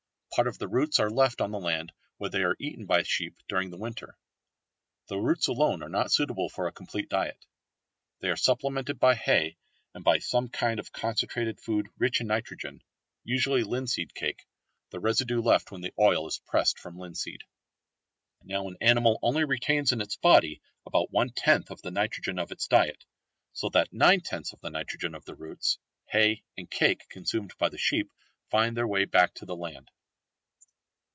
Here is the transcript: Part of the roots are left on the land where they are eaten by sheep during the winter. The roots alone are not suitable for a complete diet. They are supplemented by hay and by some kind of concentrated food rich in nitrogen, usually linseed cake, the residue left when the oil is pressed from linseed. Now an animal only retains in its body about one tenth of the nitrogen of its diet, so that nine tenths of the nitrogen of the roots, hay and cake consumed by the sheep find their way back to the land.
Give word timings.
Part 0.33 0.47
of 0.47 0.57
the 0.59 0.69
roots 0.69 0.97
are 0.97 1.09
left 1.09 1.41
on 1.41 1.51
the 1.51 1.59
land 1.59 1.91
where 2.15 2.29
they 2.29 2.41
are 2.41 2.55
eaten 2.57 2.85
by 2.85 3.03
sheep 3.03 3.35
during 3.49 3.69
the 3.69 3.75
winter. 3.77 4.17
The 5.07 5.17
roots 5.17 5.47
alone 5.49 5.83
are 5.83 5.89
not 5.89 6.09
suitable 6.09 6.47
for 6.47 6.67
a 6.67 6.71
complete 6.71 7.09
diet. 7.09 7.45
They 8.21 8.29
are 8.29 8.37
supplemented 8.37 8.97
by 8.97 9.15
hay 9.15 9.57
and 9.93 10.05
by 10.05 10.19
some 10.19 10.47
kind 10.47 10.79
of 10.79 10.93
concentrated 10.93 11.59
food 11.59 11.87
rich 11.97 12.21
in 12.21 12.27
nitrogen, 12.27 12.81
usually 13.25 13.63
linseed 13.65 14.15
cake, 14.15 14.47
the 14.91 15.01
residue 15.01 15.41
left 15.41 15.69
when 15.69 15.81
the 15.81 15.93
oil 15.99 16.25
is 16.29 16.39
pressed 16.47 16.79
from 16.79 16.97
linseed. 16.97 17.43
Now 18.41 18.69
an 18.69 18.77
animal 18.79 19.19
only 19.21 19.43
retains 19.43 19.91
in 19.91 19.99
its 19.99 20.15
body 20.15 20.61
about 20.85 21.11
one 21.11 21.31
tenth 21.31 21.69
of 21.71 21.81
the 21.81 21.91
nitrogen 21.91 22.39
of 22.39 22.53
its 22.53 22.69
diet, 22.69 23.03
so 23.51 23.67
that 23.71 23.91
nine 23.91 24.21
tenths 24.21 24.53
of 24.53 24.61
the 24.61 24.69
nitrogen 24.71 25.13
of 25.13 25.25
the 25.25 25.35
roots, 25.35 25.77
hay 26.05 26.43
and 26.57 26.71
cake 26.71 27.09
consumed 27.09 27.53
by 27.57 27.67
the 27.67 27.77
sheep 27.77 28.13
find 28.49 28.77
their 28.77 28.87
way 28.87 29.03
back 29.03 29.33
to 29.33 29.45
the 29.45 29.57
land. 29.57 29.91